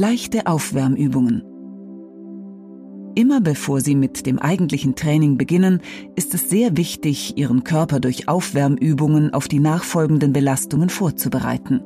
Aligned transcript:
Leichte 0.00 0.46
Aufwärmübungen. 0.46 1.42
Immer 3.16 3.40
bevor 3.40 3.80
Sie 3.80 3.96
mit 3.96 4.26
dem 4.26 4.38
eigentlichen 4.38 4.94
Training 4.94 5.36
beginnen, 5.36 5.80
ist 6.14 6.34
es 6.34 6.48
sehr 6.48 6.76
wichtig, 6.76 7.36
Ihren 7.36 7.64
Körper 7.64 7.98
durch 7.98 8.28
Aufwärmübungen 8.28 9.34
auf 9.34 9.48
die 9.48 9.58
nachfolgenden 9.58 10.32
Belastungen 10.32 10.88
vorzubereiten. 10.88 11.80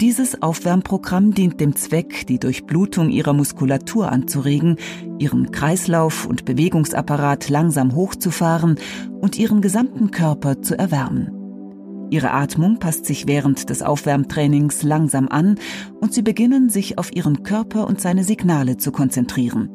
Dieses 0.00 0.40
Aufwärmprogramm 0.40 1.34
dient 1.34 1.60
dem 1.60 1.76
Zweck, 1.76 2.26
die 2.28 2.38
Durchblutung 2.38 3.10
Ihrer 3.10 3.34
Muskulatur 3.34 4.10
anzuregen, 4.10 4.76
Ihren 5.18 5.50
Kreislauf 5.50 6.24
und 6.24 6.46
Bewegungsapparat 6.46 7.50
langsam 7.50 7.94
hochzufahren 7.94 8.76
und 9.20 9.38
Ihren 9.38 9.60
gesamten 9.60 10.12
Körper 10.12 10.62
zu 10.62 10.78
erwärmen. 10.78 11.41
Ihre 12.12 12.32
Atmung 12.32 12.78
passt 12.78 13.06
sich 13.06 13.26
während 13.26 13.70
des 13.70 13.80
Aufwärmtrainings 13.80 14.82
langsam 14.82 15.28
an 15.28 15.58
und 15.98 16.12
Sie 16.12 16.20
beginnen 16.20 16.68
sich 16.68 16.98
auf 16.98 17.10
Ihren 17.16 17.42
Körper 17.42 17.86
und 17.86 18.02
seine 18.02 18.22
Signale 18.22 18.76
zu 18.76 18.92
konzentrieren. 18.92 19.70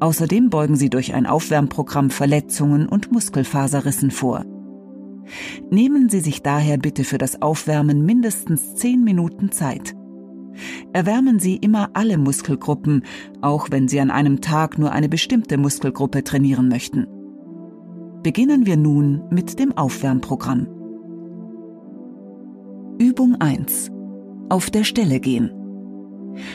Außerdem 0.00 0.50
beugen 0.50 0.74
sie 0.74 0.90
durch 0.90 1.14
ein 1.14 1.26
Aufwärmprogramm 1.26 2.10
Verletzungen 2.10 2.88
und 2.88 3.12
Muskelfaserrissen 3.12 4.10
vor. 4.10 4.44
Nehmen 5.70 6.08
Sie 6.08 6.18
sich 6.18 6.42
daher 6.42 6.76
bitte 6.76 7.04
für 7.04 7.18
das 7.18 7.40
Aufwärmen 7.40 8.04
mindestens 8.04 8.74
10 8.74 9.04
Minuten 9.04 9.52
Zeit. 9.52 9.94
Erwärmen 10.92 11.38
Sie 11.38 11.54
immer 11.54 11.90
alle 11.94 12.18
Muskelgruppen, 12.18 13.04
auch 13.42 13.68
wenn 13.70 13.86
Sie 13.86 14.00
an 14.00 14.10
einem 14.10 14.40
Tag 14.40 14.76
nur 14.76 14.90
eine 14.90 15.08
bestimmte 15.08 15.56
Muskelgruppe 15.56 16.24
trainieren 16.24 16.68
möchten. 16.68 17.06
Beginnen 18.24 18.66
wir 18.66 18.76
nun 18.76 19.22
mit 19.30 19.60
dem 19.60 19.70
Aufwärmprogramm. 19.78 20.66
Übung 22.98 23.40
1. 23.40 23.90
Auf 24.48 24.70
der 24.70 24.84
Stelle 24.84 25.18
gehen. 25.18 25.50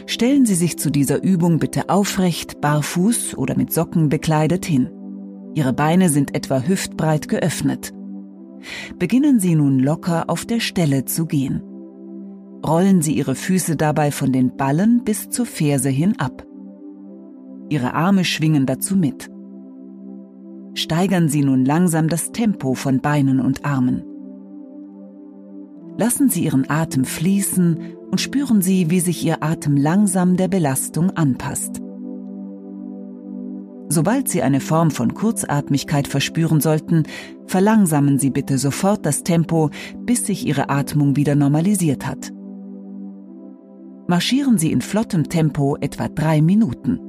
Stellen 0.06 0.46
Sie 0.46 0.56
sich 0.56 0.78
zu 0.78 0.90
dieser 0.90 1.22
Übung 1.22 1.60
bitte 1.60 1.90
aufrecht, 1.90 2.62
barfuß 2.62 3.38
oder 3.38 3.58
mit 3.58 3.74
Socken 3.74 4.08
bekleidet 4.08 4.66
hin. 4.66 4.90
Ihre 5.54 5.74
Beine 5.74 6.08
sind 6.08 6.36
etwa 6.36 6.62
hüftbreit 6.62 7.28
geöffnet. 7.28 7.94
Beginnen 8.98 9.42
Sie 9.42 9.54
nun 9.56 9.80
locker 9.80 10.30
auf 10.30 10.46
der 10.46 10.62
Stelle 10.62 11.04
zu 11.04 11.26
gehen. 11.26 11.62
Rollen 12.66 13.02
Sie 13.02 13.14
Ihre 13.14 13.36
Füße 13.36 13.76
dabei 13.76 14.12
von 14.12 14.32
den 14.32 14.56
Ballen 14.56 15.04
bis 15.04 15.30
zur 15.30 15.46
Ferse 15.46 15.90
hin 15.90 16.20
ab. 16.20 16.46
Ihre 17.68 17.94
Arme 17.94 18.24
schwingen 18.24 18.66
dazu 18.66 18.96
mit. 18.96 19.30
Steigern 20.74 21.28
Sie 21.28 21.44
nun 21.44 21.66
langsam 21.66 22.08
das 22.08 22.32
Tempo 22.32 22.76
von 22.76 23.02
Beinen 23.02 23.42
und 23.42 23.66
Armen. 23.66 24.04
Lassen 26.00 26.30
Sie 26.30 26.46
Ihren 26.46 26.70
Atem 26.70 27.04
fließen 27.04 27.98
und 28.10 28.22
spüren 28.22 28.62
Sie, 28.62 28.90
wie 28.90 29.02
sich 29.02 29.26
Ihr 29.26 29.44
Atem 29.44 29.76
langsam 29.76 30.38
der 30.38 30.48
Belastung 30.48 31.10
anpasst. 31.10 31.82
Sobald 33.90 34.30
Sie 34.30 34.42
eine 34.42 34.62
Form 34.62 34.92
von 34.92 35.14
Kurzatmigkeit 35.14 36.08
verspüren 36.08 36.62
sollten, 36.62 37.04
verlangsamen 37.48 38.18
Sie 38.18 38.30
bitte 38.30 38.58
sofort 38.58 39.06
das 39.06 39.24
Tempo, 39.24 39.72
bis 40.06 40.26
sich 40.26 40.48
Ihre 40.48 40.70
Atmung 40.70 41.18
wieder 41.18 41.36
normalisiert 41.36 42.08
hat. 42.08 42.32
Marschieren 44.08 44.58
Sie 44.58 44.72
in 44.72 44.80
flottem 44.80 45.28
Tempo 45.28 45.76
etwa 45.82 46.08
drei 46.08 46.42
Minuten. 46.42 47.09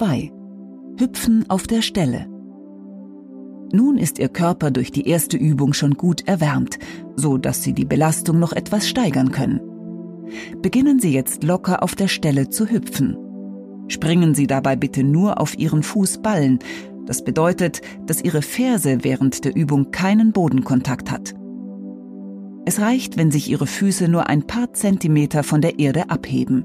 2. 0.00 0.32
Hüpfen 0.98 1.44
auf 1.50 1.66
der 1.66 1.82
Stelle. 1.82 2.26
Nun 3.70 3.98
ist 3.98 4.18
Ihr 4.18 4.30
Körper 4.30 4.70
durch 4.70 4.92
die 4.92 5.06
erste 5.06 5.36
Übung 5.36 5.74
schon 5.74 5.92
gut 5.92 6.26
erwärmt, 6.26 6.78
so 7.16 7.36
dass 7.36 7.62
Sie 7.62 7.74
die 7.74 7.84
Belastung 7.84 8.38
noch 8.38 8.54
etwas 8.54 8.88
steigern 8.88 9.30
können. 9.30 9.60
Beginnen 10.62 11.00
Sie 11.00 11.12
jetzt 11.12 11.44
locker 11.44 11.82
auf 11.82 11.96
der 11.96 12.08
Stelle 12.08 12.48
zu 12.48 12.70
hüpfen. 12.70 13.14
Springen 13.88 14.34
Sie 14.34 14.46
dabei 14.46 14.74
bitte 14.74 15.04
nur 15.04 15.38
auf 15.38 15.58
Ihren 15.58 15.82
Fußballen. 15.82 16.60
Das 17.04 17.22
bedeutet, 17.22 17.82
dass 18.06 18.24
Ihre 18.24 18.40
Ferse 18.40 19.04
während 19.04 19.44
der 19.44 19.54
Übung 19.54 19.90
keinen 19.90 20.32
Bodenkontakt 20.32 21.10
hat. 21.10 21.34
Es 22.64 22.80
reicht, 22.80 23.18
wenn 23.18 23.30
sich 23.30 23.50
Ihre 23.50 23.66
Füße 23.66 24.08
nur 24.08 24.30
ein 24.30 24.46
paar 24.46 24.72
Zentimeter 24.72 25.42
von 25.42 25.60
der 25.60 25.78
Erde 25.78 26.08
abheben. 26.08 26.64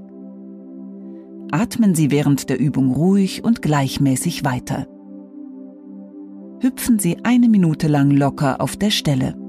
Atmen 1.52 1.96
Sie 1.96 2.12
während 2.12 2.50
der 2.50 2.60
Übung 2.60 2.92
ruhig 2.92 3.44
und 3.44 3.62
gleichmäßig 3.62 4.44
weiter. 4.44 4.88
Hüpfen 6.62 7.00
Sie 7.00 7.18
eine 7.24 7.50
Minute 7.50 7.88
lang 7.88 8.12
locker 8.12 8.62
auf 8.62 8.76
der 8.76 8.92
Stelle. 8.92 9.45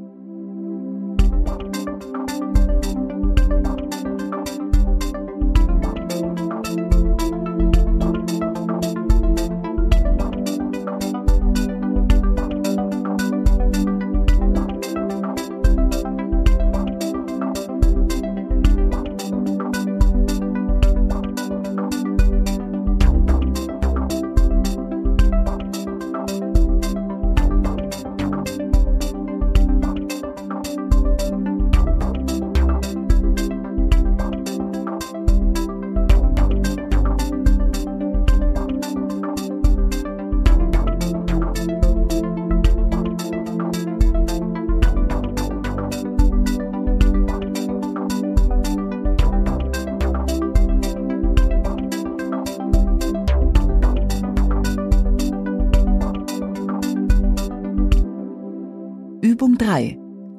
Übung 59.37 59.59
3. 59.59 59.99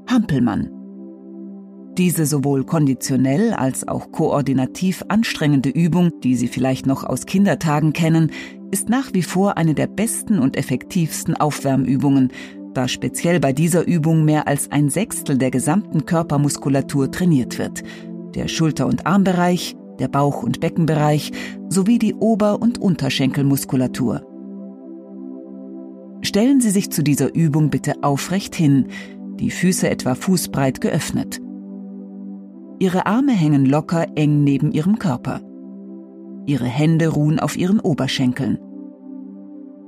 Hampelmann. 0.09 0.71
Diese 1.99 2.25
sowohl 2.25 2.63
konditionell 2.63 3.53
als 3.53 3.87
auch 3.87 4.11
koordinativ 4.11 5.03
anstrengende 5.07 5.69
Übung, 5.69 6.09
die 6.23 6.35
Sie 6.35 6.47
vielleicht 6.47 6.87
noch 6.87 7.03
aus 7.03 7.27
Kindertagen 7.27 7.93
kennen, 7.93 8.31
ist 8.71 8.89
nach 8.89 9.13
wie 9.13 9.21
vor 9.21 9.55
eine 9.55 9.75
der 9.75 9.85
besten 9.85 10.39
und 10.39 10.57
effektivsten 10.57 11.35
Aufwärmübungen, 11.37 12.31
da 12.73 12.87
speziell 12.87 13.39
bei 13.39 13.53
dieser 13.53 13.85
Übung 13.85 14.25
mehr 14.25 14.47
als 14.47 14.71
ein 14.71 14.89
Sechstel 14.89 15.37
der 15.37 15.51
gesamten 15.51 16.07
Körpermuskulatur 16.07 17.11
trainiert 17.11 17.59
wird. 17.59 17.83
Der 18.33 18.47
Schulter- 18.47 18.87
und 18.87 19.05
Armbereich, 19.05 19.75
der 19.99 20.07
Bauch- 20.07 20.41
und 20.41 20.59
Beckenbereich 20.59 21.31
sowie 21.69 21.99
die 21.99 22.15
Ober- 22.15 22.59
und 22.63 22.79
Unterschenkelmuskulatur. 22.79 24.26
Stellen 26.37 26.61
Sie 26.61 26.69
sich 26.69 26.91
zu 26.91 27.01
dieser 27.01 27.33
Übung 27.33 27.71
bitte 27.71 28.03
aufrecht 28.03 28.53
hin, 28.53 28.89
die 29.39 29.49
Füße 29.49 29.89
etwa 29.89 30.13
fußbreit 30.13 30.81
geöffnet. 30.81 31.41
Ihre 32.77 33.07
Arme 33.07 33.31
hängen 33.31 33.65
locker 33.65 34.05
eng 34.13 34.43
neben 34.43 34.71
Ihrem 34.71 34.99
Körper. 34.99 35.41
Ihre 36.45 36.67
Hände 36.67 37.07
ruhen 37.07 37.39
auf 37.39 37.57
Ihren 37.57 37.79
Oberschenkeln. 37.79 38.59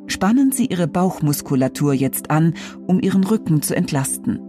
Spannen 0.07 0.51
Sie 0.51 0.65
Ihre 0.65 0.87
Bauchmuskulatur 0.87 1.93
jetzt 1.93 2.31
an, 2.31 2.55
um 2.87 2.99
Ihren 2.99 3.25
Rücken 3.25 3.61
zu 3.61 3.75
entlasten. 3.75 4.39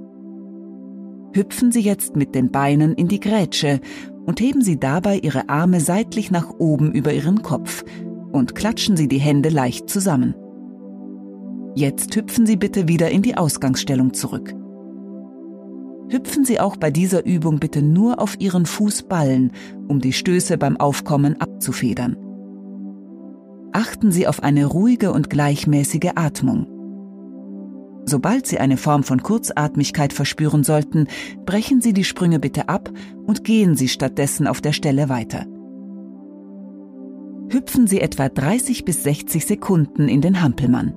Hüpfen 1.35 1.71
Sie 1.71 1.83
jetzt 1.83 2.17
mit 2.17 2.35
den 2.35 2.51
Beinen 2.51 2.95
in 2.95 3.09
die 3.09 3.21
Grätsche 3.21 3.79
und 4.25 4.41
heben 4.41 4.63
Sie 4.63 4.81
dabei 4.81 5.19
Ihre 5.19 5.51
Arme 5.51 5.81
seitlich 5.81 6.31
nach 6.31 6.49
oben 6.59 6.93
über 6.93 7.13
Ihren 7.13 7.43
Kopf 7.43 7.85
und 8.33 8.55
klatschen 8.55 8.97
Sie 8.97 9.07
die 9.07 9.21
Hände 9.21 9.51
leicht 9.51 9.91
zusammen. 9.91 10.35
Jetzt 11.75 12.17
hüpfen 12.17 12.47
Sie 12.47 12.57
bitte 12.57 12.89
wieder 12.89 13.11
in 13.11 13.23
die 13.23 13.37
Ausgangsstellung 13.37 14.13
zurück. 14.13 14.55
Hüpfen 16.11 16.45
Sie 16.45 16.59
auch 16.59 16.77
bei 16.77 16.91
dieser 16.91 17.25
Übung 17.25 17.61
bitte 17.61 17.83
nur 17.83 18.21
auf 18.21 18.41
Ihren 18.41 18.67
Fußballen, 18.67 19.53
um 19.87 20.01
die 20.01 20.13
Stöße 20.13 20.59
beim 20.59 20.77
Aufkommen 20.77 21.41
abzufedern. 21.41 22.17
Achten 23.73 24.11
Sie 24.11 24.27
auf 24.27 24.43
eine 24.43 24.67
ruhige 24.67 25.13
und 25.13 25.31
gleichmäßige 25.31 26.11
Atmung. 26.17 26.67
Sobald 28.05 28.49
Sie 28.49 28.59
eine 28.59 28.77
Form 28.77 29.05
von 29.05 29.23
Kurzatmigkeit 29.23 30.13
verspüren 30.13 30.65
sollten, 30.65 31.07
brechen 31.47 31.81
Sie 31.81 31.93
die 31.93 32.03
Sprünge 32.03 32.41
bitte 32.41 32.69
ab 32.69 32.91
und 33.25 33.45
gehen 33.45 33.77
Sie 33.77 33.87
stattdessen 33.87 34.49
auf 34.49 34.61
der 34.61 34.73
Stelle 34.73 35.09
weiter. 35.09 35.47
Hüpfen 37.53 37.87
Sie 37.87 38.01
etwa 38.01 38.29
30 38.29 38.85
bis 38.85 39.05
60 39.05 39.47
Sekunden 39.47 40.09
in 40.09 40.21
den 40.21 40.43
Hampelmann. 40.43 40.95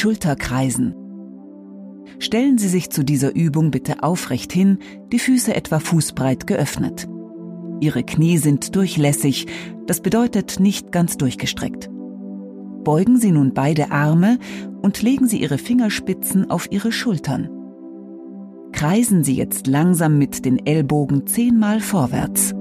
Schulterkreisen. 0.00 0.94
Stellen 2.18 2.56
Sie 2.56 2.68
sich 2.68 2.88
zu 2.88 3.04
dieser 3.04 3.34
Übung 3.34 3.70
bitte 3.70 4.02
aufrecht 4.02 4.50
hin, 4.50 4.78
die 5.12 5.18
Füße 5.18 5.54
etwa 5.54 5.78
fußbreit 5.78 6.46
geöffnet. 6.46 7.06
Ihre 7.80 8.02
Knie 8.02 8.38
sind 8.38 8.74
durchlässig, 8.76 9.46
das 9.86 10.00
bedeutet 10.00 10.58
nicht 10.58 10.90
ganz 10.90 11.18
durchgestreckt. 11.18 11.90
Beugen 12.82 13.18
Sie 13.18 13.30
nun 13.30 13.52
beide 13.52 13.90
Arme 13.90 14.38
und 14.80 15.02
legen 15.02 15.28
Sie 15.28 15.42
Ihre 15.42 15.58
Fingerspitzen 15.58 16.50
auf 16.50 16.72
Ihre 16.72 16.92
Schultern. 16.92 17.50
Kreisen 18.72 19.22
Sie 19.22 19.34
jetzt 19.34 19.66
langsam 19.66 20.16
mit 20.16 20.46
den 20.46 20.64
Ellbogen 20.64 21.26
zehnmal 21.26 21.80
vorwärts. 21.80 22.54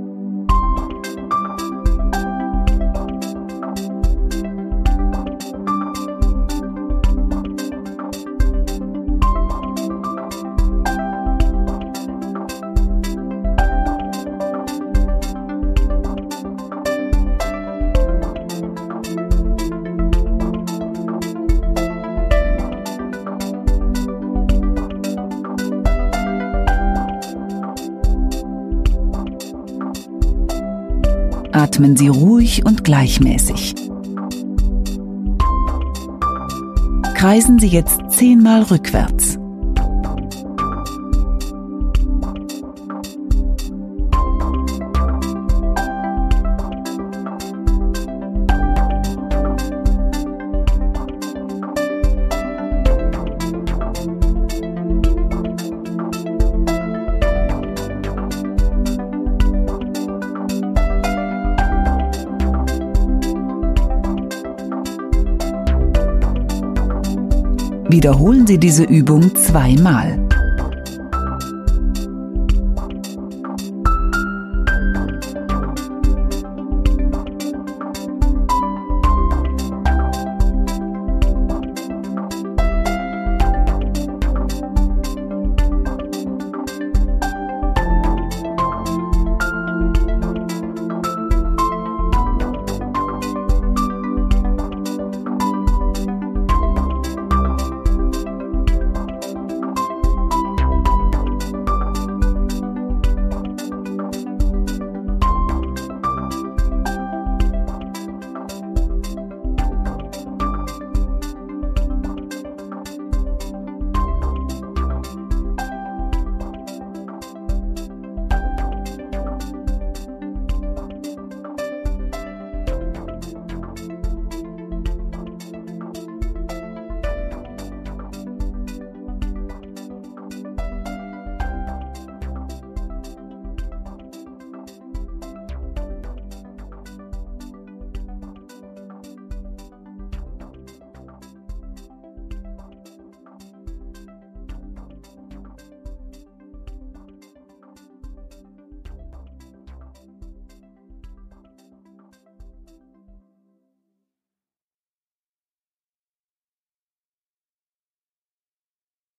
Atmen 31.60 31.98
Sie 31.98 32.08
ruhig 32.08 32.66
und 32.66 32.86
gleichmäßig. 32.86 33.76
Kreisen 37.16 37.60
Sie 37.60 37.68
jetzt 37.68 38.00
zehnmal 38.08 38.62
rückwärts. 38.62 39.38
Wiederholen 68.00 68.48
Sie 68.48 68.58
diese 68.58 68.86
Übung 68.86 69.36
zweimal. 69.36 70.29